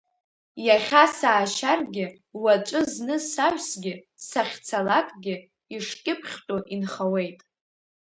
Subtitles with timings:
[0.65, 2.05] Иахьа саашьаргьы,
[2.43, 3.93] уаҵәы зны саҩсгьы,
[4.27, 5.35] сахьцалакгьы,
[5.75, 7.39] ишкьыԥхьтәу инхауеит.